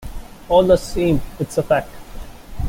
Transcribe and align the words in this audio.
All 0.49 0.63
the 0.63 0.77
same 0.77 1.21
it's 1.39 1.59
a 1.59 1.61
fact. 1.61 1.91